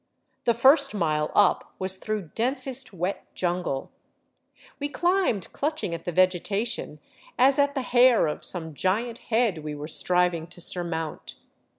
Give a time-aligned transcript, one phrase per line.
[0.45, 3.91] The first mile up was through densest wet jungle.
[4.79, 6.99] We climbed clutching at the vegetation
[7.37, 11.35] as at the hair of some giant head we were striving to surmount.